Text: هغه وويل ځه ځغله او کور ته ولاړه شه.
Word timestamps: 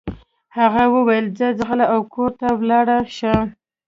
هغه 0.57 0.83
وويل 0.93 1.25
ځه 1.37 1.47
ځغله 1.57 1.85
او 1.93 1.99
کور 2.13 2.31
ته 2.39 2.47
ولاړه 2.59 2.97
شه. 3.17 3.33